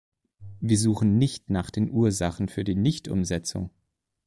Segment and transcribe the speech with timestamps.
[0.61, 3.69] Wir suchen nicht nach den Ursachen für die Nichtumsetzung.